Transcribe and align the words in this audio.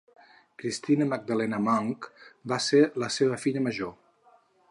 Krystyna 0.61 1.05
Magdalena 1.09 1.59
Munk 1.67 2.09
va 2.53 2.59
ser 2.71 2.81
la 3.05 3.13
seva 3.19 3.39
filla 3.47 3.65
major. 3.69 3.95